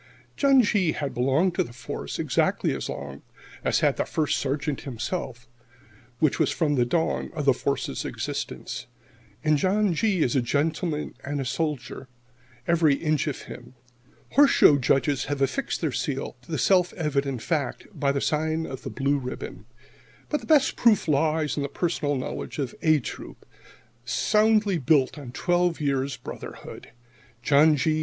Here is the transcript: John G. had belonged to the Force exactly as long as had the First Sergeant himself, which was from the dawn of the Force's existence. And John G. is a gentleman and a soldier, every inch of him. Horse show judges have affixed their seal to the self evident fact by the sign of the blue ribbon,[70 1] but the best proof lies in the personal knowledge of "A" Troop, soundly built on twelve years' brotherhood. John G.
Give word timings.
John 0.35 0.63
G. 0.63 0.93
had 0.93 1.13
belonged 1.13 1.53
to 1.53 1.63
the 1.63 1.71
Force 1.73 2.17
exactly 2.17 2.73
as 2.75 2.89
long 2.89 3.21
as 3.63 3.81
had 3.81 3.97
the 3.97 4.05
First 4.05 4.39
Sergeant 4.39 4.81
himself, 4.81 5.47
which 6.17 6.39
was 6.39 6.49
from 6.49 6.73
the 6.73 6.87
dawn 6.87 7.29
of 7.35 7.45
the 7.45 7.53
Force's 7.53 8.03
existence. 8.03 8.87
And 9.43 9.59
John 9.59 9.93
G. 9.93 10.23
is 10.23 10.35
a 10.35 10.41
gentleman 10.41 11.13
and 11.23 11.39
a 11.39 11.45
soldier, 11.45 12.07
every 12.67 12.95
inch 12.95 13.27
of 13.27 13.43
him. 13.43 13.75
Horse 14.31 14.49
show 14.49 14.79
judges 14.79 15.25
have 15.25 15.39
affixed 15.39 15.81
their 15.81 15.91
seal 15.91 16.35
to 16.41 16.51
the 16.51 16.57
self 16.57 16.93
evident 16.93 17.43
fact 17.43 17.85
by 17.93 18.11
the 18.11 18.21
sign 18.21 18.65
of 18.65 18.81
the 18.81 18.89
blue 18.89 19.19
ribbon,[70 19.19 19.53
1] 19.55 19.65
but 20.29 20.41
the 20.41 20.47
best 20.47 20.75
proof 20.75 21.07
lies 21.07 21.55
in 21.57 21.61
the 21.61 21.69
personal 21.69 22.15
knowledge 22.15 22.57
of 22.57 22.73
"A" 22.81 22.99
Troop, 23.01 23.45
soundly 24.03 24.79
built 24.79 25.19
on 25.19 25.31
twelve 25.31 25.79
years' 25.79 26.17
brotherhood. 26.17 26.89
John 27.43 27.75
G. 27.75 27.99